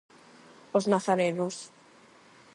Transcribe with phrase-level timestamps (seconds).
[0.77, 1.55] Os nazarenos.